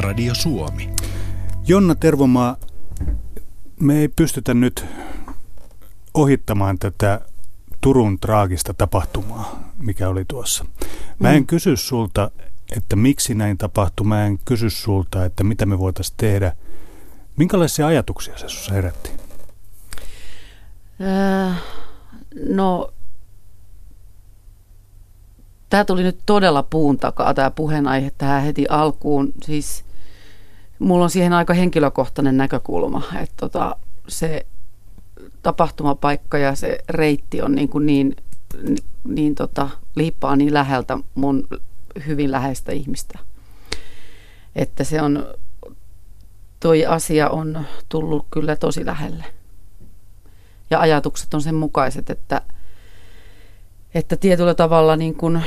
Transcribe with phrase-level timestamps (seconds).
[0.00, 0.90] Radio Suomi.
[1.66, 2.56] Jonna Tervomaa,
[3.80, 4.84] me ei pystytä nyt
[6.14, 7.20] ohittamaan tätä
[7.80, 10.64] Turun traagista tapahtumaa, mikä oli tuossa.
[11.18, 11.46] Mä en mm.
[11.46, 12.30] kysy sulta,
[12.76, 14.06] että miksi näin tapahtui.
[14.06, 16.52] Mä en kysy sulta, että mitä me voitaisiin tehdä.
[17.36, 19.10] Minkälaisia ajatuksia se sinussa herätti?
[21.48, 21.62] Äh,
[22.48, 22.92] no,
[25.70, 29.32] tämä tuli nyt todella puun takaa, tämä puheenaihe tähän heti alkuun.
[29.44, 29.89] Siis
[30.80, 33.76] mulla on siihen aika henkilökohtainen näkökulma, että tota,
[34.08, 34.46] se
[35.42, 38.16] tapahtumapaikka ja se reitti on niin, kuin niin,
[38.62, 41.48] niin, niin tota, liippaa niin läheltä mun
[42.06, 43.18] hyvin läheistä ihmistä.
[44.56, 45.26] Että se on,
[46.60, 49.24] toi asia on tullut kyllä tosi lähelle.
[50.70, 52.42] Ja ajatukset on sen mukaiset, että,
[53.94, 55.42] että tietyllä tavalla niin kuin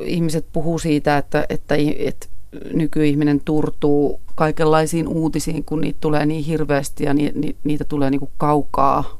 [0.00, 2.26] ihmiset puhuu siitä, että, että, että
[2.74, 8.18] nykyihminen turtuu kaikenlaisiin uutisiin, kun niitä tulee niin hirveästi ja ni, ni, niitä tulee niin
[8.18, 9.18] kuin kaukaa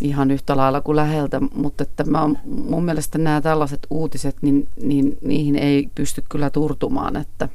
[0.00, 5.18] ihan yhtä lailla kuin läheltä, mutta että mä, mun mielestä nämä tällaiset uutiset, niin, niin
[5.20, 7.48] niihin ei pysty kyllä turtumaan, että,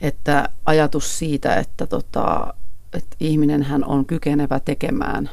[0.00, 2.54] että ajatus siitä, että, tota,
[2.92, 5.30] että ihminen hän on kykenevä tekemään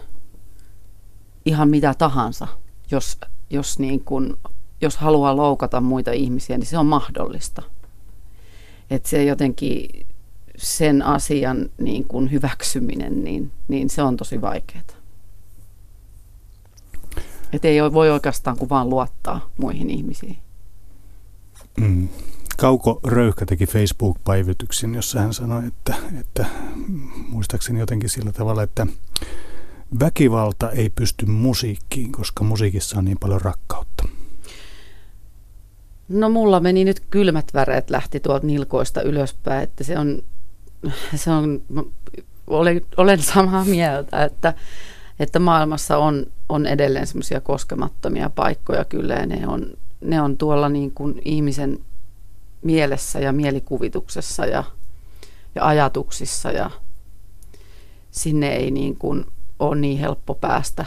[1.45, 2.47] ihan mitä tahansa,
[2.91, 3.17] jos,
[3.49, 4.37] jos, niin kun,
[4.81, 7.63] jos haluaa loukata muita ihmisiä, niin se on mahdollista.
[8.89, 10.07] Että se jotenkin
[10.57, 14.83] sen asian niin kun hyväksyminen, niin, niin se on tosi vaikeaa.
[17.53, 20.37] Että ei voi oikeastaan kuin vaan luottaa muihin ihmisiin.
[21.79, 22.09] Mm.
[22.57, 26.45] Kauko Röyhkä teki Facebook-päivityksen, jossa hän sanoi, että, että
[27.29, 28.87] muistaakseni jotenkin sillä tavalla, että
[29.99, 34.03] väkivalta ei pysty musiikkiin, koska musiikissa on niin paljon rakkautta.
[36.09, 40.23] No mulla meni nyt kylmät väreet lähti tuolta nilkoista ylöspäin, että se on,
[41.15, 41.61] se on
[42.47, 44.53] olen, olen samaa mieltä, että,
[45.19, 49.65] että maailmassa on, on edelleen semmoisia koskemattomia paikkoja kyllä ja ne on,
[50.01, 51.79] ne on tuolla niin kuin ihmisen
[52.61, 54.63] mielessä ja mielikuvituksessa ja,
[55.55, 56.71] ja ajatuksissa ja
[58.11, 59.25] sinne ei niin kuin
[59.59, 60.85] ole niin helppo päästä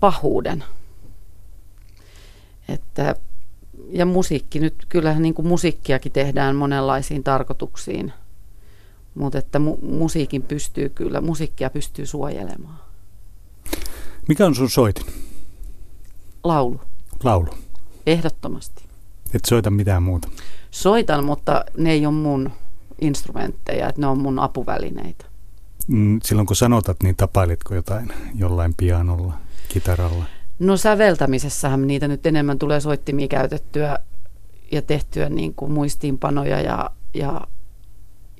[0.00, 0.64] pahuuden.
[2.68, 3.14] Että,
[3.90, 8.12] ja musiikki nyt, kyllähän niin kuin musiikkiakin tehdään monenlaisiin tarkoituksiin,
[9.14, 12.78] mutta että mu- musiikin pystyy kyllä, musiikkia pystyy suojelemaan.
[14.28, 15.06] Mikä on sun soitin?
[16.44, 16.80] Laulu.
[17.24, 17.48] Laulu.
[18.06, 18.84] Ehdottomasti.
[19.34, 20.28] Et soita mitään muuta?
[20.70, 22.50] Soitan, mutta ne ei ole mun
[23.00, 25.24] instrumentteja, että ne on mun apuvälineitä.
[25.86, 29.34] Mm, silloin kun sanotat, niin tapailitko jotain jollain pianolla,
[29.68, 30.24] kitaralla?
[30.58, 33.98] No säveltämisessähän niitä nyt enemmän tulee soittimia käytettyä
[34.72, 37.40] ja tehtyä niin kuin muistiinpanoja ja, ja,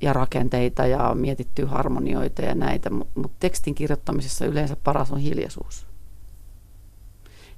[0.01, 5.87] ja rakenteita ja mietittyä harmonioita ja näitä, mutta mut tekstin kirjoittamisessa yleensä paras on hiljaisuus.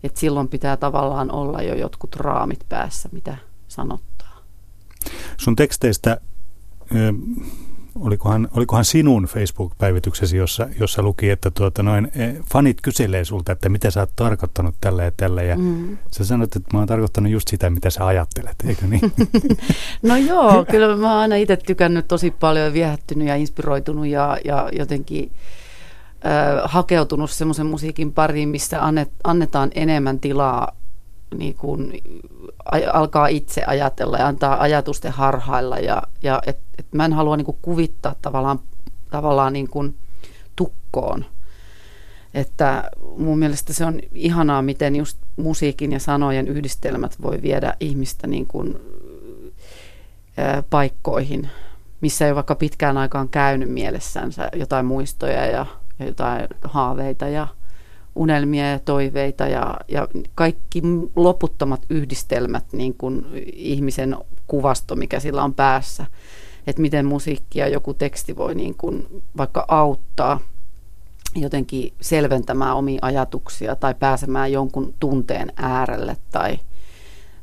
[0.03, 3.37] Et silloin pitää tavallaan olla jo jotkut raamit päässä, mitä
[3.67, 4.43] sanottaa.
[5.37, 6.21] Sun teksteistä
[7.99, 13.69] olikohan, olikohan sinun Facebook-päivityksesi, jossa, jossa luki, että tuota noin, e, fanit kyselee sulta, että
[13.69, 15.43] mitä sä oot tarkoittanut tällä ja tällä.
[15.43, 15.97] Ja mm.
[16.11, 19.11] sä sanot, että mä oon tarkoittanut just sitä, mitä sä ajattelet, eikö niin?
[20.09, 24.37] no joo, kyllä mä oon aina itse tykännyt tosi paljon ja viehättynyt ja inspiroitunut ja,
[24.45, 25.31] ja jotenkin
[26.25, 30.75] äh, hakeutunut semmoisen musiikin pariin, mistä annet, annetaan enemmän tilaa
[31.37, 31.93] niin kuin
[32.93, 35.77] alkaa itse ajatella ja antaa ajatusten harhailla.
[35.77, 38.59] Ja, ja et, et mä en halua niin kuvittaa tavallaan,
[39.11, 39.95] tavallaan niin kuin
[40.55, 41.25] tukkoon.
[42.33, 48.27] Että mun mielestä se on ihanaa, miten just musiikin ja sanojen yhdistelmät voi viedä ihmistä
[48.27, 48.77] niin kuin,
[50.37, 51.49] ää, paikkoihin,
[52.01, 55.65] missä ei vaikka pitkään aikaan käynyt mielessänsä jotain muistoja ja,
[55.99, 57.47] ja jotain haaveita ja
[58.19, 60.81] unelmia ja toiveita ja, ja kaikki
[61.15, 64.17] loputtomat yhdistelmät, niin kuin ihmisen
[64.47, 66.05] kuvasto, mikä sillä on päässä.
[66.67, 70.39] Että miten musiikki ja joku teksti voi niin kuin vaikka auttaa
[71.35, 76.59] jotenkin selventämään omia ajatuksia tai pääsemään jonkun tunteen äärelle tai,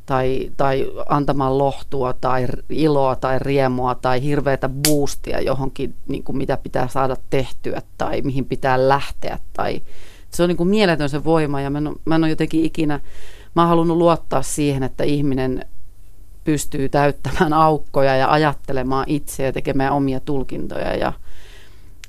[0.06, 6.56] tai, tai antamaan lohtua tai iloa tai riemua tai hirveätä boostia johonkin, niin kuin mitä
[6.56, 9.82] pitää saada tehtyä tai mihin pitää lähteä tai
[10.36, 13.00] se on niin kuin mieletön se voima ja mä en, mä en ole jotenkin ikinä,
[13.56, 15.64] mä oon halunnut luottaa siihen, että ihminen
[16.44, 21.12] pystyy täyttämään aukkoja ja ajattelemaan itse ja tekemään omia tulkintoja ja,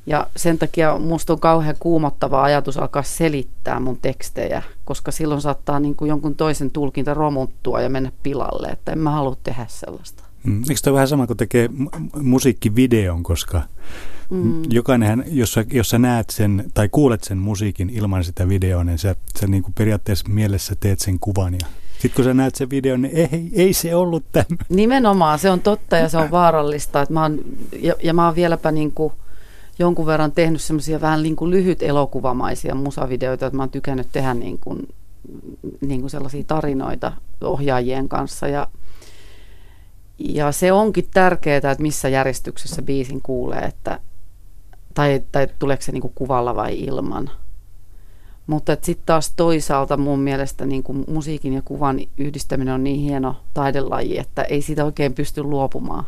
[0.06, 5.80] Ja sen takia musta on kauhean kuumottava ajatus alkaa selittää mun tekstejä, koska silloin saattaa
[5.80, 10.24] niin kuin jonkun toisen tulkinta romuttua ja mennä pilalle, että en mä halua tehdä sellaista.
[10.44, 10.62] Mm.
[10.70, 11.70] Eikö tämä vähän sama kuin tekee
[12.22, 13.62] musiikkivideon, koska
[14.30, 14.62] mm.
[14.70, 18.98] jokainen, jos sä, jos sä näet sen tai kuulet sen musiikin ilman sitä videoa, niin
[18.98, 21.68] sä, sä niin kuin periaatteessa mielessä teet sen kuvan ja
[22.00, 24.46] sitten kun sä näet sen videon, niin ei, ei se ollut tämä.
[24.70, 27.02] Nimenomaan, se on totta ja se on vaarallista.
[27.02, 27.40] Että mä oon,
[27.82, 29.14] ja, ja mä oon vieläpä niin kuin
[29.80, 34.34] jonkun verran tehnyt semmoisia vähän niin kuin lyhyt elokuvamaisia musavideoita, että mä oon tykännyt tehdä
[34.34, 34.88] niin kuin,
[35.82, 38.68] niin kuin sellaisia tarinoita ohjaajien kanssa ja
[40.20, 44.00] ja se onkin tärkeää, että missä järjestyksessä biisin kuulee, että,
[44.98, 47.30] tai, tai tuleeko se niinku kuvalla vai ilman.
[48.48, 54.18] Mutta sitten taas toisaalta mun mielestä niinku musiikin ja kuvan yhdistäminen on niin hieno taidelaji,
[54.18, 56.06] että ei siitä oikein pysty luopumaan.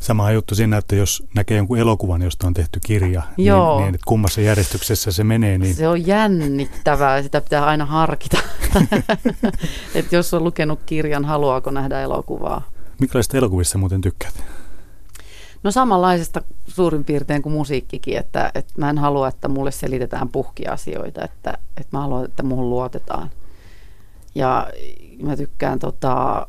[0.00, 3.76] Sama juttu siinä, että jos näkee jonkun elokuvan, josta on tehty kirja, niin- Joo.
[3.76, 5.58] Niin, niin että kummassa järjestyksessä se menee.
[5.58, 5.74] Niin...
[5.74, 8.38] Se on jännittävää, sitä pitää aina harkita.
[9.94, 12.62] että jos on lukenut kirjan, haluaako nähdä elokuvaa.
[13.00, 14.57] Minkälaista elokuvista muuten tykkäät?
[15.62, 21.24] No samanlaisesta suurin piirtein kuin musiikkikin, että, että mä en halua, että mulle selitetään puhkiasioita,
[21.24, 23.30] että, että mä haluan, että muuhun luotetaan.
[24.34, 24.70] Ja
[25.22, 26.46] mä tykkään tota,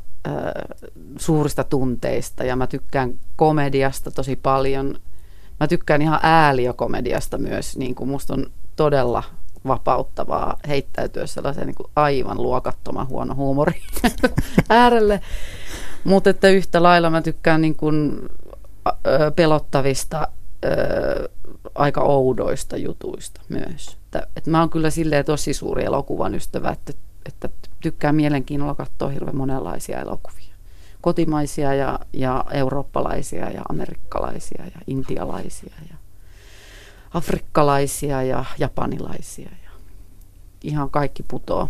[1.19, 4.99] suurista tunteista ja mä tykkään komediasta tosi paljon.
[5.59, 8.45] Mä tykkään ihan ääliökomediasta myös, niin kuin musta on
[8.75, 9.23] todella
[9.67, 13.81] vapauttavaa heittäytyä sellaiseen niin kuin aivan luokattoman huono huumori
[14.69, 15.21] äärelle.
[16.03, 18.29] Mutta että yhtä lailla mä tykkään niin kuin,
[19.35, 20.27] pelottavista,
[21.75, 23.97] aika oudoista jutuista myös.
[24.05, 26.93] Että, että mä oon kyllä silleen tosi suuri elokuvan ystävä, että,
[27.25, 27.49] että
[27.81, 30.55] tykkään mielenkiinnolla katsoa hirveän monenlaisia elokuvia.
[31.01, 35.95] Kotimaisia ja, ja eurooppalaisia ja amerikkalaisia ja intialaisia ja
[37.13, 39.49] afrikkalaisia ja japanilaisia.
[39.63, 39.71] Ja
[40.63, 41.69] ihan kaikki putoo.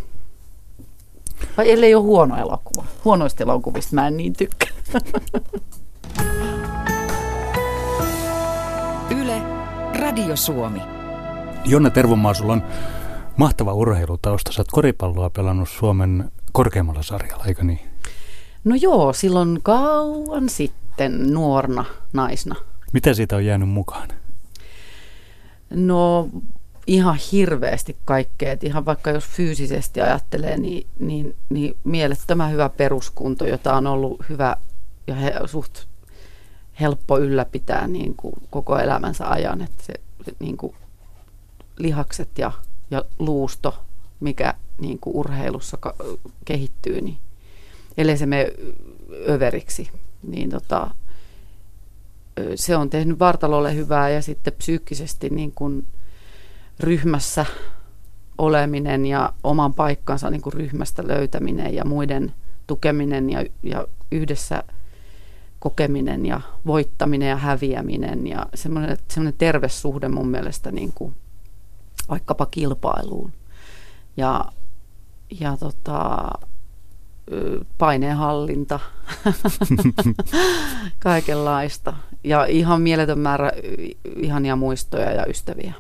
[1.58, 2.86] Vai ellei ole huono elokuva.
[3.06, 4.70] Huonoista elokuvista mä en niin tykkää.
[10.20, 10.82] Radio Suomi.
[11.66, 12.64] Jonna Tervomaa, sulla on
[13.38, 14.52] mahtava urheilutausta.
[14.52, 17.80] Sä oot koripalloa pelannut Suomen korkeimmalla sarjalla, eikö niin?
[18.64, 22.56] No joo, silloin kauan sitten nuorna naisna.
[22.94, 24.10] Mitä siitä on jäänyt mukaan?
[25.70, 26.30] No
[26.88, 28.52] ihan hirveästi kaikkea.
[28.52, 34.30] Et ihan vaikka jos fyysisesti ajattelee, niin, niin, niin mielettömän hyvä peruskunto, jota on ollut
[34.30, 34.56] hyvä
[35.08, 35.74] ja he, suht
[36.80, 39.62] helppo ylläpitää niin kuin koko elämänsä ajan.
[39.62, 40.09] Että se, se
[40.40, 40.76] niin kuin
[41.78, 42.52] lihakset ja,
[42.92, 43.84] ja luusto,
[44.20, 45.96] mikä niin kuin urheilussa ka-
[46.46, 47.18] kehittyy, niin
[47.98, 48.52] ellei se mene
[49.28, 49.90] överiksi,
[50.24, 50.92] niin tota,
[52.56, 55.88] se on tehnyt vartalolle hyvää ja sitten psyykkisesti niin kuin
[56.80, 57.46] ryhmässä
[58.38, 62.34] oleminen ja oman paikkansa niin kuin ryhmästä löytäminen ja muiden
[62.68, 64.64] tukeminen ja, ja yhdessä
[65.60, 71.16] kokeminen ja voittaminen ja häviäminen ja semmoinen, semmoinen terve suhde mun mielestä niin kuin
[72.10, 73.32] vaikkapa kilpailuun.
[74.18, 74.46] Ja,
[75.40, 76.30] ja tota,
[77.78, 78.80] paineenhallinta,
[81.00, 81.94] kaikenlaista.
[82.24, 83.52] Ja ihan mieletön määrä
[84.16, 85.74] ihania muistoja ja ystäviä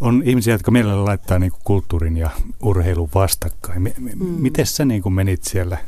[0.00, 2.30] on ihmisiä, jotka mielellä laittaa niin kuin kulttuurin ja
[2.62, 3.82] urheilun vastakkain.
[3.82, 4.18] Mm.
[4.18, 5.78] Miten sä niin kuin menit siellä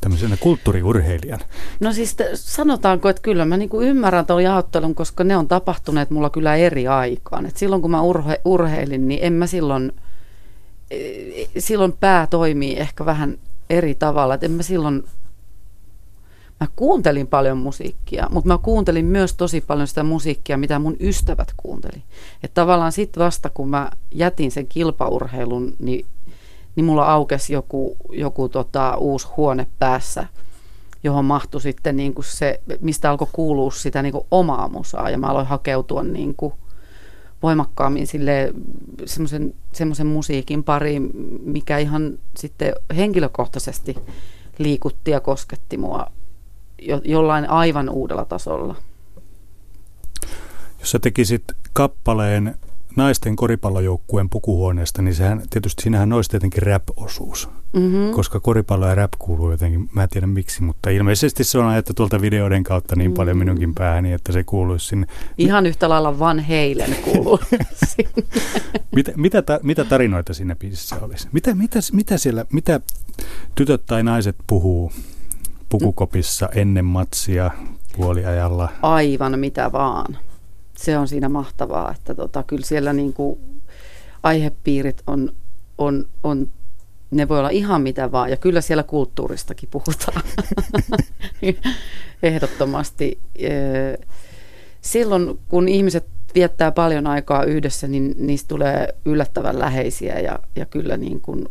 [0.00, 1.40] tämmöisenä kulttuuriurheilijan?
[1.80, 6.10] No siis te, sanotaanko, että kyllä mä niin ymmärrän tuon jaottelun, koska ne on tapahtuneet
[6.10, 7.46] mulla kyllä eri aikaan.
[7.46, 9.92] Et silloin kun mä urhe, urheilin, niin en mä silloin,
[10.90, 10.98] e,
[11.58, 13.38] silloin pää toimii ehkä vähän
[13.70, 14.34] eri tavalla.
[14.34, 15.04] Et en mä silloin
[16.60, 21.48] mä kuuntelin paljon musiikkia, mutta mä kuuntelin myös tosi paljon sitä musiikkia, mitä mun ystävät
[21.56, 22.02] kuunteli.
[22.42, 26.06] Että tavallaan sitten vasta kun mä jätin sen kilpaurheilun, niin,
[26.76, 30.26] niin mulla aukesi joku, joku tota, uusi huone päässä,
[31.04, 35.10] johon mahtui sitten niin kuin se, mistä alkoi kuulua sitä niin kuin omaa musaa.
[35.10, 36.52] Ja mä aloin hakeutua niin kuin
[37.42, 38.06] voimakkaammin
[39.06, 41.10] semmoisen, musiikin pariin,
[41.42, 43.96] mikä ihan sitten henkilökohtaisesti
[44.58, 46.06] liikutti ja kosketti mua
[46.82, 48.74] jo, jollain aivan uudella tasolla.
[50.80, 52.54] Jos sä tekisit kappaleen
[52.96, 58.10] naisten koripallojoukkueen pukuhuoneesta, niin sehän tietysti siinähän olisi tietenkin rap-osuus, mm-hmm.
[58.10, 61.94] koska koripallo ja rap kuuluu jotenkin, mä en tiedä miksi, mutta ilmeisesti se on ajettu
[61.94, 63.14] tuolta videoiden kautta niin mm.
[63.14, 65.06] paljon minunkin päähäni, että se kuuluisi sinne.
[65.38, 67.40] Ihan yhtä lailla Van Heilen kuuluu
[67.96, 68.28] sinne.
[68.94, 71.28] mitä, mitä, ta, mitä tarinoita siinä biisissä olisi?
[71.32, 72.80] Mitä, mitä, mitä siellä, mitä
[73.54, 74.92] tytöt tai naiset puhuu
[75.68, 77.50] pukukopissa ennen matsia
[77.96, 78.68] puoliajalla?
[78.82, 80.18] Aivan mitä vaan.
[80.76, 83.38] Se on siinä mahtavaa, että tota, kyllä siellä niin kuin
[84.22, 85.32] aihepiirit on,
[85.78, 86.48] on, on,
[87.10, 90.22] ne voi olla ihan mitä vaan, ja kyllä siellä kulttuuristakin puhutaan
[92.22, 93.18] ehdottomasti.
[94.80, 100.96] Silloin, kun ihmiset viettää paljon aikaa yhdessä, niin niistä tulee yllättävän läheisiä, ja, ja kyllä
[100.96, 101.48] niin kuin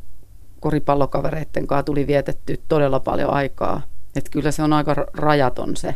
[0.60, 3.82] koripallokavereiden kanssa tuli vietetty todella paljon aikaa.
[4.16, 5.96] Että kyllä se on aika rajaton se,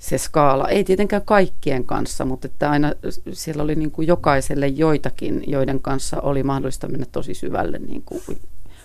[0.00, 0.68] se skaala.
[0.68, 2.92] Ei tietenkään kaikkien kanssa, mutta että aina
[3.32, 8.22] siellä oli niin kuin jokaiselle joitakin, joiden kanssa oli mahdollista mennä tosi syvälle niin kuin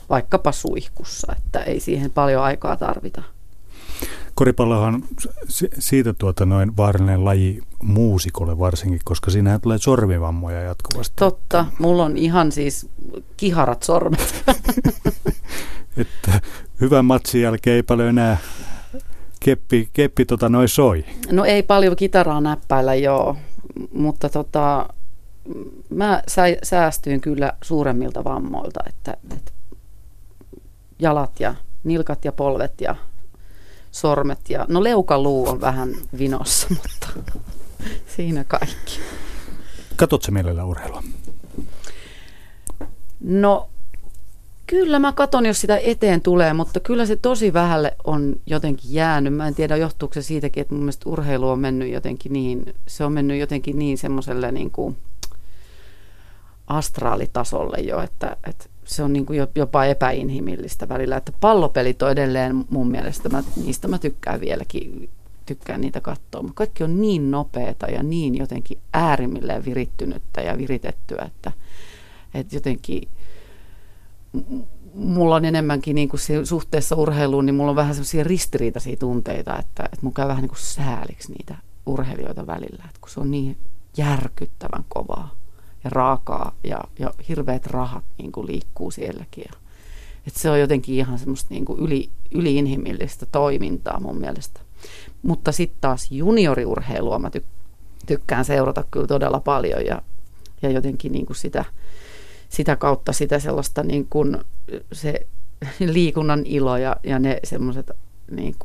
[0.10, 3.24] vaikkapa suihkussa, että ei siihen paljon aikaa tarvita.
[4.36, 5.04] Koripallohan
[5.80, 11.14] siitä tuota noin vaarallinen laji muusikolle varsinkin, koska siinähän tulee sormivammoja jatkuvasti.
[11.16, 12.90] Totta, mulla on ihan siis
[13.38, 14.44] kiharat sormet.
[15.98, 16.42] että
[16.82, 18.38] hyvän matsin jälkeen ei paljon enää
[19.46, 21.06] keppi, keppi tota noin soi.
[21.32, 23.38] No ei paljon kitaraa näppäillä joo,
[23.94, 24.90] mutta tota,
[25.90, 26.24] mä
[26.64, 29.52] säästyin kyllä suuremmilta vammoilta, että, että
[31.00, 32.96] jalat ja nilkat ja polvet ja
[33.92, 37.08] sormet ja no leukaluu on vähän vinossa, mutta
[38.16, 39.00] siinä kaikki.
[39.96, 41.04] Katsotko mielellä urheilua?
[43.20, 43.70] No
[44.68, 49.34] kyllä mä katon, jos sitä eteen tulee, mutta kyllä se tosi vähälle on jotenkin jäänyt.
[49.34, 53.04] Mä en tiedä, johtuuko se siitäkin, että mun mielestä urheilu on mennyt jotenkin niin, se
[53.04, 54.98] on mennyt jotenkin niin semmoiselle niin kuin
[56.68, 61.18] astraalitasolle jo, että, että se on niin kuin jopa epäinhimillistä välillä.
[61.18, 65.10] Että pallopelit on edelleen mun mielestä, mä, niistä mä tykkään vieläkin,
[65.46, 66.42] tykkään niitä katsoa.
[66.42, 71.52] Mutta kaikki on niin nopeata ja niin jotenkin äärimmilleen virittynyttä ja viritettyä, että,
[72.34, 73.08] että jotenkin
[74.94, 79.84] mulla on enemmänkin niin kuin suhteessa urheiluun, niin mulla on vähän sellaisia ristiriitaisia tunteita, että,
[79.84, 83.58] että mun käy vähän niin kuin sääliksi niitä urheilijoita välillä, että kun se on niin
[83.98, 85.36] järkyttävän kovaa
[85.84, 89.44] ja raakaa ja, ja hirveät rahat niin kuin liikkuu sielläkin.
[89.48, 89.60] Ja,
[90.28, 94.60] että se on jotenkin ihan semmoista niin kuin yli, yliinhimillistä toimintaa mun mielestä.
[95.22, 97.66] Mutta sitten taas junioriurheilua mä tyk-
[98.06, 100.02] tykkään seurata kyllä todella paljon ja,
[100.62, 101.66] ja jotenkin niin kuin sitä,
[102.50, 104.38] sitä kautta sitä sellaista niin kuin
[104.92, 105.28] se
[105.80, 107.92] liikunnan ilo ja, ja ne semmoiset
[108.32, 108.56] niin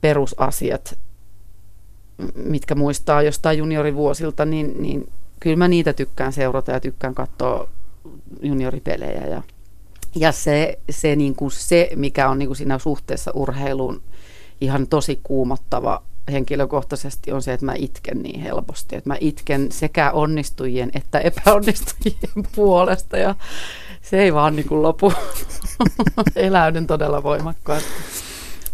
[0.00, 0.98] perusasiat,
[2.34, 5.08] mitkä muistaa jostain juniorivuosilta, niin, niin
[5.40, 7.68] kyllä mä niitä tykkään seurata ja tykkään katsoa
[8.42, 9.26] junioripelejä.
[9.26, 9.42] Ja,
[10.14, 14.02] ja se, se, niin kuin se, mikä on niin kuin siinä suhteessa urheiluun
[14.60, 18.96] ihan tosi kuumottava henkilökohtaisesti on se, että mä itken niin helposti.
[18.96, 23.34] Että mä itken sekä onnistujien että epäonnistujien puolesta ja
[24.02, 25.12] se ei vaan niin kuin lopu.
[26.36, 27.90] Eläyden todella voimakkaasti.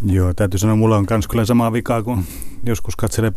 [0.07, 2.25] Joo, täytyy sanoa, mulla on myös kyllä samaa vikaa, kun
[2.65, 3.33] joskus katselee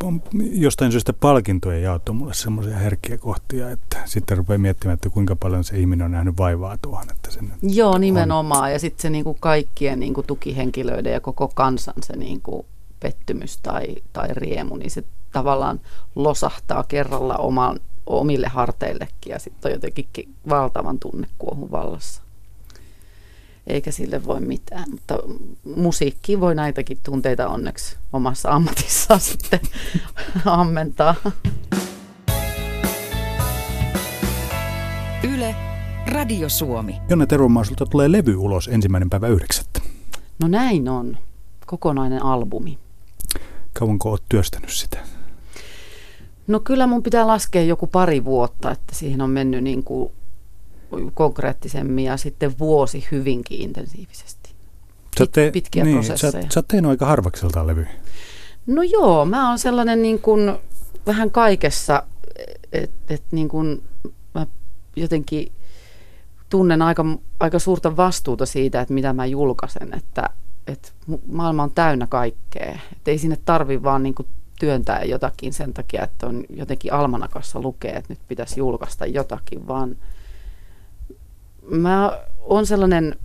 [0.51, 5.63] jostain syystä palkintoja jaottu mulle semmoisia herkkiä kohtia, että sitten rupeaa miettimään, että kuinka paljon
[5.63, 7.11] se ihminen on nähnyt vaivaa tuohon.
[7.11, 8.63] Että sen Joo, nimenomaan.
[8.63, 8.71] On.
[8.71, 12.65] Ja sitten se niinku kaikkien niinku tukihenkilöiden ja koko kansan se niinku
[12.99, 15.81] pettymys tai, tai riemu, niin se tavallaan
[16.15, 22.25] losahtaa kerralla oman, omille harteillekin ja sitten on jotenkin valtavan tunnekuohun vallassa
[23.67, 24.91] eikä sille voi mitään.
[24.91, 25.17] Mutta
[25.75, 29.59] musiikki voi näitäkin tunteita onneksi omassa ammatissaan sitten
[30.45, 31.15] ammentaa.
[35.23, 35.55] Yle,
[36.07, 37.01] Radio Suomi.
[37.09, 39.81] Jonne Tervomaasulta tulee levy ulos ensimmäinen päivä yhdeksättä.
[40.39, 41.17] No näin on.
[41.65, 42.84] Kokonainen albumi.
[43.79, 44.97] Kauanko olet työstänyt sitä?
[46.47, 50.11] No kyllä mun pitää laskea joku pari vuotta, että siihen on mennyt niin kuin
[51.13, 54.49] konkreettisemmin ja sitten vuosi hyvinkin intensiivisesti.
[55.17, 56.31] Sä te, Pitkiä niin, prosesseja.
[56.31, 57.87] Sä, sä tein aika harvakseltaan levy.
[58.67, 60.53] No joo, mä oon sellainen niin kuin
[61.05, 62.03] vähän kaikessa,
[62.71, 63.83] että et niin kuin
[64.35, 64.47] mä
[64.95, 65.51] jotenkin
[66.49, 67.05] tunnen aika,
[67.39, 70.29] aika suurta vastuuta siitä, että mitä mä julkaisen, että,
[70.67, 70.89] että
[71.27, 72.79] maailma on täynnä kaikkea.
[72.91, 74.27] Että ei sinne tarvi vaan niin kuin
[74.59, 79.95] työntää jotakin sen takia, että on jotenkin almanakassa lukee, että nyt pitäisi julkaista jotakin, vaan–
[81.69, 83.15] mä oon sellainen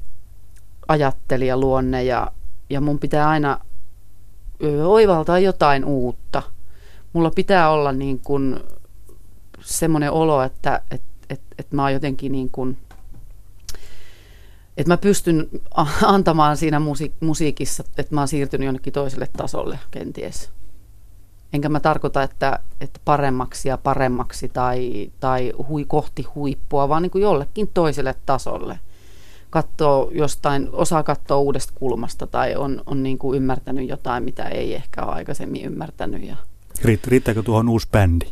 [0.89, 2.33] ajattelija luonne ja,
[2.71, 3.61] ja mun pitää aina
[4.85, 6.43] oivaltaa jotain uutta.
[7.13, 8.21] Mulla pitää olla niin
[9.61, 12.79] semmoinen olo, että et, et, et mä oon jotenkin niin kuin,
[14.77, 15.49] että mä pystyn
[16.03, 20.51] antamaan siinä musi- musiikissa, että mä oon siirtynyt jonnekin toiselle tasolle kenties.
[21.53, 27.11] Enkä mä tarkoita, että, että paremmaksi ja paremmaksi tai, tai hui, kohti huippua, vaan niin
[27.11, 28.81] kuin jollekin toiselle tasolle.
[29.51, 34.75] Katsoo jostain, osaa katsoa uudesta kulmasta tai on, on niin kuin ymmärtänyt jotain, mitä ei
[34.75, 36.27] ehkä ole aikaisemmin ymmärtänyt.
[36.27, 36.37] Ja
[36.83, 38.27] Riitt, riittääkö tuohon uusi bändi?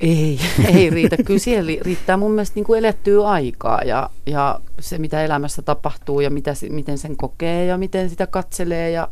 [0.00, 0.40] Ei,
[0.74, 1.16] ei riitä.
[1.16, 6.20] Kyllä siellä riittää mun mielestä niin kuin elettyä aikaa ja, ja se, mitä elämässä tapahtuu
[6.20, 9.08] ja mitä, miten sen kokee ja miten sitä katselee ja,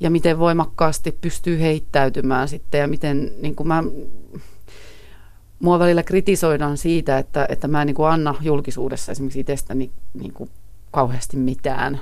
[0.00, 3.84] ja miten voimakkaasti pystyy heittäytymään sitten ja miten niin kuin mä,
[5.60, 10.32] mua välillä kritisoidaan siitä, että, että mä en niin kuin anna julkisuudessa esimerkiksi itsestäni niin
[10.32, 10.50] kuin
[10.90, 12.00] kauheasti mitään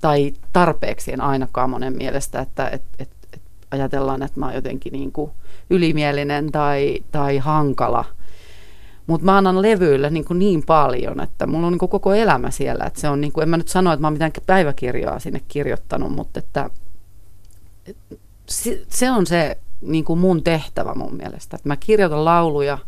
[0.00, 3.10] tai tarpeeksi en ainakaan monen mielestä, että et, et,
[3.70, 5.30] ajatellaan, että mä oon jotenkin niin kuin
[5.70, 8.04] ylimielinen tai, tai hankala.
[9.06, 12.50] Mutta mä annan levyille niin, kuin niin paljon, että mulla on niin kuin koko elämä
[12.50, 12.84] siellä.
[12.84, 15.40] Että se on niin kuin, en mä nyt sano, että mä oon mitään päiväkirjaa sinne
[15.48, 16.70] kirjoittanut, mutta että,
[18.88, 21.56] se on se niin kuin mun tehtävä mun mielestä.
[21.56, 22.78] Että mä kirjoitan lauluja.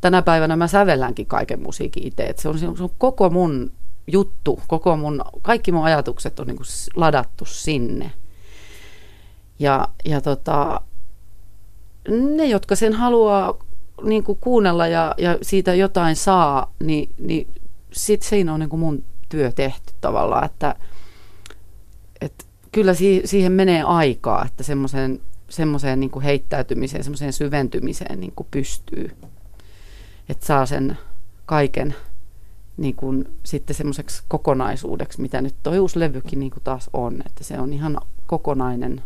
[0.00, 2.34] Tänä päivänä mä sävellänkin kaiken musiikin itse.
[2.38, 3.72] Se, on, se on koko mun
[4.06, 6.66] juttu, koko mun, kaikki mun ajatukset on niin kuin
[6.96, 8.12] ladattu sinne.
[9.64, 10.80] Ja, ja tota,
[12.36, 13.58] ne, jotka sen haluaa
[14.02, 17.48] niin kuin kuunnella ja, ja siitä jotain saa, niin, niin
[17.92, 20.74] sit siinä on niin kuin mun työ tehty tavallaan, että,
[22.20, 28.46] että kyllä si, siihen menee aikaa, että semmoiseen semmoiseen niin heittäytymiseen, semmoiseen syventymiseen niin kuin
[28.50, 29.10] pystyy.
[30.28, 30.98] Että saa sen
[31.46, 31.94] kaiken
[32.76, 37.22] niin kuin sitten semmoiseksi kokonaisuudeksi, mitä nyt toi uusi levykin niin kuin taas on.
[37.26, 39.02] Että se on ihan kokonainen.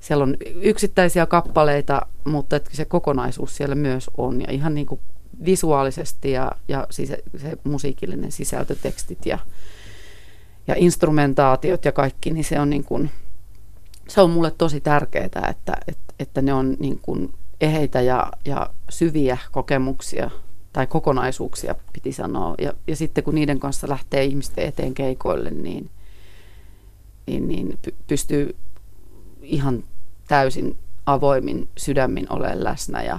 [0.00, 4.40] Siellä on yksittäisiä kappaleita, mutta että se kokonaisuus siellä myös on.
[4.40, 5.00] Ja ihan niin kuin
[5.44, 9.38] visuaalisesti ja, ja siis se, se musiikillinen sisältötekstit ja,
[10.66, 13.10] ja instrumentaatiot ja kaikki, niin se on niin kuin,
[14.08, 18.70] se on mulle tosi tärkeää, että, että, että ne on niin kuin eheitä ja, ja
[18.88, 20.30] syviä kokemuksia
[20.72, 22.54] tai kokonaisuuksia piti sanoa.
[22.58, 25.90] Ja, ja sitten kun niiden kanssa lähtee ihmisten eteen keikoille, niin,
[27.26, 28.56] niin, niin pystyy
[29.42, 29.84] ihan
[30.30, 33.18] täysin avoimin sydämin olemaan läsnä ja,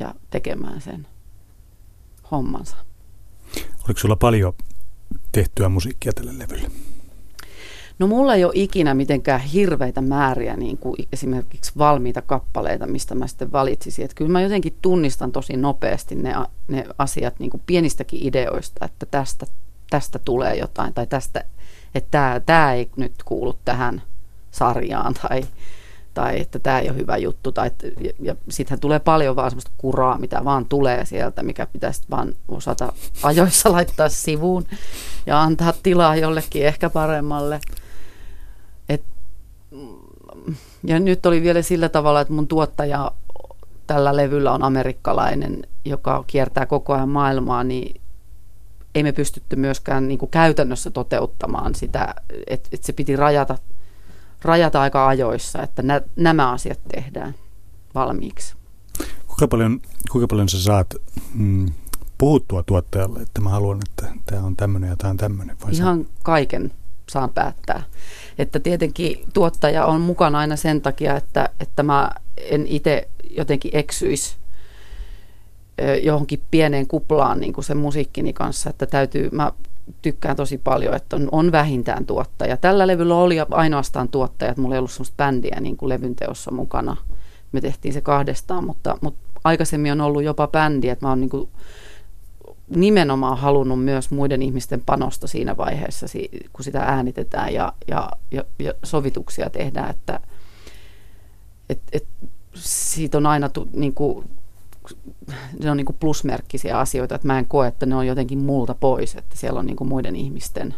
[0.00, 1.06] ja tekemään sen
[2.30, 2.76] hommansa.
[3.84, 4.52] Oliko sulla paljon
[5.32, 6.70] tehtyä musiikkia tälle levylle?
[7.98, 13.26] No mulla ei ole ikinä mitenkään hirveitä määriä niin kuin esimerkiksi valmiita kappaleita, mistä mä
[13.26, 14.04] sitten valitsisin.
[14.04, 16.34] Että kyllä mä jotenkin tunnistan tosi nopeasti ne,
[16.68, 19.46] ne asiat niin kuin pienistäkin ideoista, että tästä,
[19.90, 21.44] tästä tulee jotain tai tästä,
[21.94, 24.02] että tämä, tämä ei nyt kuulu tähän
[24.50, 25.42] sarjaan tai,
[26.14, 27.52] tai että tämä ei ole hyvä juttu.
[27.52, 32.02] Tai, ja, ja sittenhän tulee paljon vaan semmoista kuraa, mitä vaan tulee sieltä, mikä pitäisi
[32.10, 34.66] vaan osata ajoissa laittaa sivuun
[35.26, 37.60] ja antaa tilaa jollekin ehkä paremmalle.
[40.86, 43.12] Ja nyt oli vielä sillä tavalla, että mun tuottaja
[43.86, 48.00] tällä levyllä on amerikkalainen, joka kiertää koko ajan maailmaa, niin
[48.94, 52.14] ei me pystytty myöskään niin kuin käytännössä toteuttamaan sitä,
[52.46, 53.58] että, että se piti rajata,
[54.44, 57.34] rajata aika ajoissa, että nä, nämä asiat tehdään
[57.94, 58.54] valmiiksi.
[59.26, 59.80] Kuinka paljon,
[60.10, 60.94] kuinka paljon sä saat
[61.34, 61.66] mm,
[62.18, 65.56] puhuttua tuottajalle, että mä haluan, että tämä on tämmöinen ja tämä on tämmöinen?
[65.72, 66.10] Ihan sä...
[66.22, 66.72] kaiken
[67.10, 67.82] saan päättää.
[68.38, 74.36] Että tietenkin tuottaja on mukana aina sen takia, että, että mä en itse jotenkin eksyisi
[76.02, 79.52] johonkin pieneen kuplaan niin kuin sen musiikkini kanssa, että täytyy, mä
[80.02, 82.56] tykkään tosi paljon, että on, on vähintään tuottaja.
[82.56, 86.50] Tällä levyllä oli ainoastaan tuottaja, että mulla ei ollut sellaista bändiä niin kuin levyn teossa
[86.50, 86.96] mukana.
[87.52, 91.30] Me tehtiin se kahdestaan, mutta, mutta aikaisemmin on ollut jopa bändi, että mä oon niin
[91.30, 91.48] kuin
[92.68, 96.06] nimenomaan halunnut myös muiden ihmisten panosta siinä vaiheessa,
[96.52, 100.20] kun sitä äänitetään ja, ja, ja, ja sovituksia tehdään, että
[101.68, 102.06] et, et,
[102.54, 104.24] siitä on aina tu, niin kuin,
[105.62, 108.74] ne on niin kuin plusmerkkisiä asioita, että mä en koe, että ne on jotenkin multa
[108.74, 110.74] pois, että siellä on niin kuin muiden ihmisten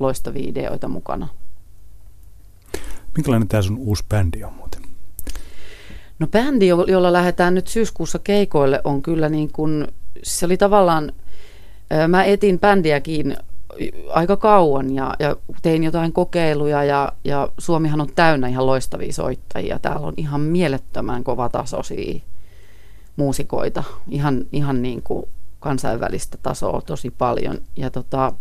[0.00, 1.28] loistavia ideoita mukana.
[3.16, 4.82] Minkälainen tämä sun uusi bändi on muuten?
[6.18, 9.88] No bändi, jolla lähdetään nyt syyskuussa keikoille, on kyllä niin kuin,
[10.22, 11.12] se oli tavallaan
[12.08, 13.36] Mä etin bändiäkin
[14.08, 19.78] aika kauan ja, ja tein jotain kokeiluja ja, ja Suomihan on täynnä ihan loistavia soittajia.
[19.78, 22.20] Täällä on ihan mielettömän kovatasoisia
[23.16, 25.26] muusikoita, ihan, ihan niin kuin
[25.60, 27.58] kansainvälistä tasoa tosi paljon.
[27.76, 28.32] Ja, tota,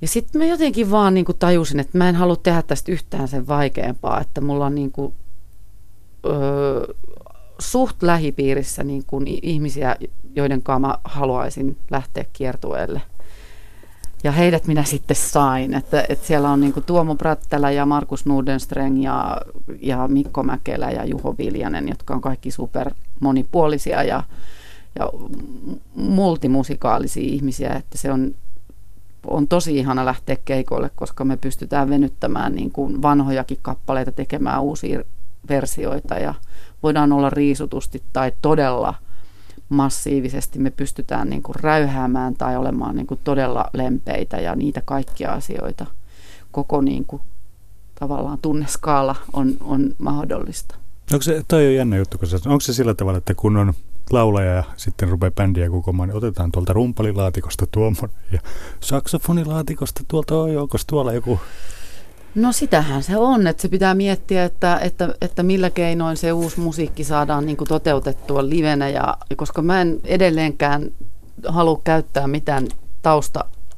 [0.00, 3.28] ja sitten mä jotenkin vaan niin kuin tajusin, että mä en halua tehdä tästä yhtään
[3.28, 5.14] sen vaikeampaa, että mulla on niin kuin,
[6.26, 6.94] öö,
[7.58, 9.96] suht lähipiirissä niin kuin ihmisiä,
[10.34, 13.02] joiden kanssa mä haluaisin lähteä kiertueelle.
[14.24, 18.26] Ja heidät minä sitten sain, että, että siellä on niin kuin Tuomo Prattälä ja Markus
[18.26, 19.40] Nudenstreng ja,
[19.80, 24.22] ja Mikko Mäkelä ja Juho Viljanen, jotka on kaikki super monipuolisia ja,
[24.98, 25.10] ja
[25.94, 28.34] multimusikaalisia ihmisiä, että se on,
[29.26, 35.02] on tosi ihana lähteä keikoille, koska me pystytään venyttämään niin kuin vanhojakin kappaleita tekemään uusia
[35.48, 36.34] versioita ja
[36.82, 38.94] voidaan olla riisutusti tai todella
[39.68, 40.58] massiivisesti.
[40.58, 45.86] Me pystytään niin kuin räyhäämään tai olemaan niin kuin todella lempeitä ja niitä kaikkia asioita.
[46.52, 47.22] Koko niin kuin,
[48.00, 50.74] tavallaan tunneskaala on, on mahdollista.
[51.12, 53.72] Onko se, toi on jännä juttu, kun se, onko se sillä tavalla, että kun on
[54.10, 58.40] laulaja ja sitten rupeaa bändiä kokoamaan, niin otetaan tuolta rumpalilaatikosta tuommoinen ja
[58.80, 61.40] saksofonilaatikosta tuolta, oi, onko tuolla joku?
[62.34, 66.60] No sitähän se on, että se pitää miettiä, että, että, että millä keinoin se uusi
[66.60, 70.90] musiikki saadaan niin kuin toteutettua livenä, ja, koska mä en edelleenkään
[71.48, 72.68] halua käyttää mitään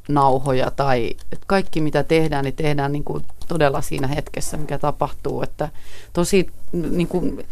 [0.08, 5.42] taustanauhoja tai että kaikki mitä tehdään, niin tehdään niin kuin todella siinä hetkessä, mikä tapahtuu.
[5.42, 5.68] Että
[6.12, 7.46] tosi niin kuin,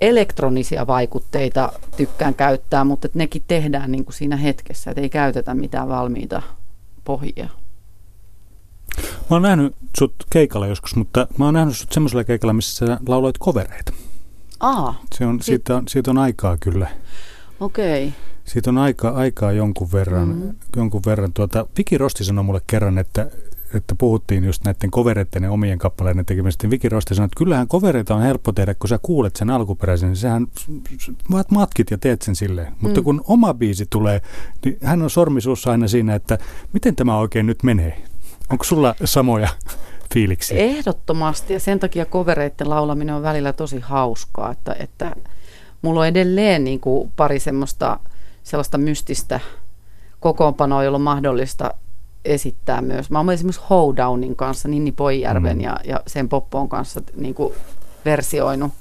[0.00, 5.54] elektronisia vaikutteita tykkään käyttää, mutta että nekin tehdään niin kuin siinä hetkessä, että ei käytetä
[5.54, 6.42] mitään valmiita
[7.04, 7.48] pohjia.
[9.30, 12.98] Mä oon nähnyt sut keikalla joskus, mutta mä oon nähnyt sut semmoisella keikalla, missä sä
[13.08, 13.92] lauloit kovereita.
[14.60, 16.88] Aa, se on, siitä, on, siitä on aikaa kyllä.
[17.60, 18.08] Okei.
[18.08, 18.30] Okay.
[18.50, 20.28] Siitä on aikaa, aikaa jonkun verran.
[20.28, 20.54] Mm-hmm.
[20.76, 21.32] Jonkun verran.
[21.32, 23.30] Tuota, Viki Rosti sanoi mulle kerran, että,
[23.74, 26.70] että puhuttiin just näiden kovereiden ja omien kappaleiden tekemisestä.
[26.70, 30.16] Viki Rosti sanoi, että kyllähän kovereita on helppo tehdä, kun sä kuulet sen alkuperäisen, niin
[30.16, 30.46] sehän
[31.30, 32.72] vaat matkit ja teet sen silleen.
[32.72, 32.76] Mm.
[32.80, 34.20] Mutta kun oma biisi tulee,
[34.64, 36.38] niin hän on sormisuussa aina siinä, että
[36.72, 38.02] miten tämä oikein nyt menee.
[38.50, 39.48] Onko sulla samoja
[40.14, 40.58] fiiliksiä?
[40.58, 45.16] Ehdottomasti ja sen takia kovereiden laulaminen on välillä tosi hauskaa, että, että
[45.82, 47.98] mulla on edelleen niin kuin pari semmoista
[48.42, 49.40] sellaista mystistä
[50.20, 51.74] kokoonpanoa, jolla on mahdollista
[52.24, 53.10] esittää myös.
[53.10, 55.62] Mä oon esimerkiksi Hoedownin kanssa, Ninni Poijärven mm.
[55.62, 57.54] ja, ja sen Poppoon kanssa niin kuin
[58.04, 58.72] versioinut.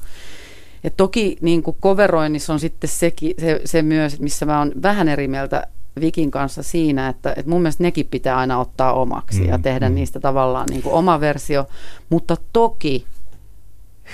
[0.83, 5.07] Et toki niin kuin coveroinnissa on sitten sekin, se, se myös, missä mä oon vähän
[5.07, 5.67] eri mieltä
[6.01, 9.89] Vikin kanssa siinä, että, että mun mielestä nekin pitää aina ottaa omaksi mm, ja tehdä
[9.89, 9.95] mm.
[9.95, 11.67] niistä tavallaan niin kuin oma versio,
[12.09, 13.05] mutta toki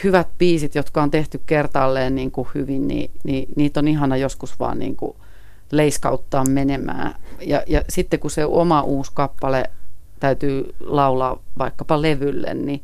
[0.04, 4.60] hyvät biisit, jotka on tehty kertaalleen niin kuin hyvin, niin, niin niitä on ihana joskus
[4.60, 5.16] vaan niin kuin
[5.78, 7.16] leiskauttaa menemään.
[7.42, 9.70] Ja, ja sitten kun se oma uusi kappale
[10.20, 12.84] täytyy laulaa vaikkapa levylle, niin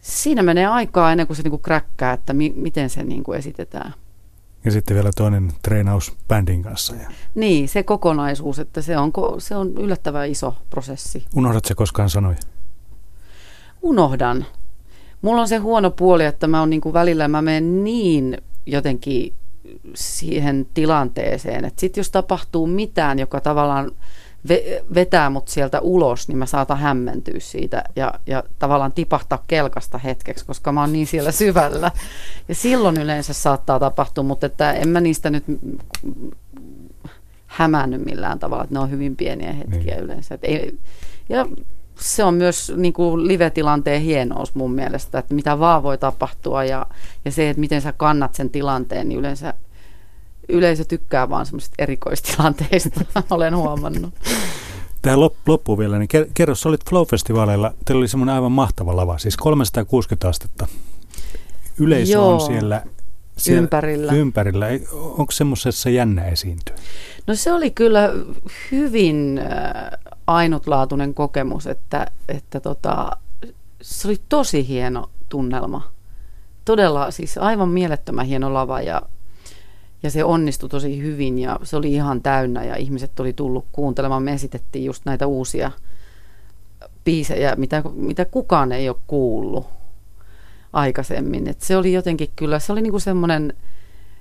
[0.00, 3.38] siinä menee aikaa ennen kuin se niin kuin kräkkää, että mi, miten se niin kuin
[3.38, 3.94] esitetään.
[4.64, 6.94] Ja sitten vielä toinen treenaus bändin kanssa.
[6.94, 7.08] Ja...
[7.34, 11.24] Niin, se kokonaisuus, että se on, se on yllättävän iso prosessi.
[11.36, 12.36] Unohdatko koskaan sanoja?
[13.82, 14.46] Unohdan.
[15.22, 19.34] Mulla on se huono puoli, että mä on niin kuin välillä, mä menen niin jotenkin
[19.94, 23.90] siihen tilanteeseen, että sitten jos tapahtuu mitään, joka tavallaan
[24.94, 30.46] vetää mut sieltä ulos, niin mä saatan hämmentyä siitä ja, ja tavallaan tipahtaa kelkasta hetkeksi,
[30.46, 31.90] koska mä oon niin siellä syvällä.
[32.48, 35.44] Ja silloin yleensä saattaa tapahtua, mutta että en mä niistä nyt
[37.46, 40.04] hämännyt millään tavalla, että ne on hyvin pieniä hetkiä niin.
[40.04, 40.34] yleensä.
[40.34, 40.78] Et ei,
[41.28, 41.46] ja
[42.00, 46.86] se on myös niin kuin live-tilanteen hienous mun mielestä, että mitä vaan voi tapahtua ja,
[47.24, 49.54] ja se, että miten sä kannat sen tilanteen, niin yleensä
[50.48, 54.14] yleisö tykkää vaan semmoisista erikoistilanteista, olen huomannut.
[55.02, 59.36] Tähän loppuun vielä, niin kerro, sä olit Flow-festivaaleilla, teillä oli semmoinen aivan mahtava lava, siis
[59.36, 60.66] 360 astetta.
[61.78, 62.82] Yleisö Joo, on siellä,
[63.36, 64.12] siellä ympärillä.
[64.12, 64.66] ympärillä.
[64.92, 66.74] Onko semmoisessa jännä esiintyä?
[67.26, 68.12] No se oli kyllä
[68.72, 73.16] hyvin äh, ainutlaatuinen kokemus, että, että tota,
[73.82, 75.92] se oli tosi hieno tunnelma.
[76.64, 79.02] Todella siis aivan mielettömän hieno lava ja
[80.02, 84.22] ja se onnistui tosi hyvin ja se oli ihan täynnä ja ihmiset oli tullut kuuntelemaan.
[84.22, 85.70] Me esitettiin just näitä uusia
[87.04, 89.66] biisejä, mitä, mitä kukaan ei ole kuullut
[90.72, 91.48] aikaisemmin.
[91.48, 93.52] Et se oli jotenkin kyllä, se oli niinku semmoinen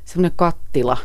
[0.06, 0.98] semmoinen kattila,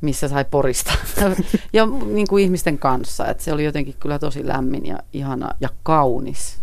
[0.00, 0.92] missä sai porista
[1.72, 3.26] ja niin kuin ihmisten kanssa.
[3.26, 6.56] Et se oli jotenkin kyllä tosi lämmin ja ihana ja kaunis.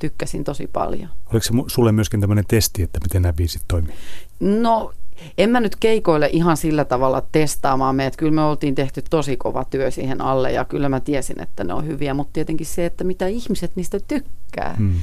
[0.00, 1.08] Tykkäsin tosi paljon.
[1.32, 3.94] Oliko se sulle myöskin tämmöinen testi, että miten nämä biisit toimii?
[4.40, 4.92] No
[5.38, 9.36] en mä nyt keikoille ihan sillä tavalla testaamaan me, että kyllä me oltiin tehty tosi
[9.36, 12.86] kova työ siihen alle ja kyllä mä tiesin, että ne on hyviä, mutta tietenkin se,
[12.86, 14.74] että mitä ihmiset niistä tykkää.
[14.78, 14.94] Hmm.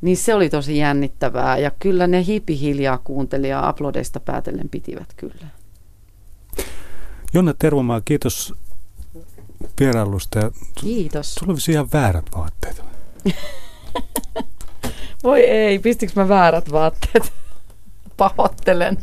[0.00, 5.08] Niin se oli tosi jännittävää ja kyllä ne hipi hiljaa kuunteli ja aplodeista päätellen pitivät
[5.16, 5.46] kyllä.
[7.34, 8.54] Jonna Tervomaa, kiitos
[9.80, 10.52] vierailusta.
[10.74, 11.34] Kiitos.
[11.34, 12.82] Sulla olisi ihan väärät vaatteet.
[15.24, 17.32] Voi ei, pistikö mä väärät vaatteet?
[18.16, 18.98] Pahoittelen.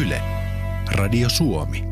[0.00, 0.22] Yle.
[0.94, 1.91] Radio Suomi.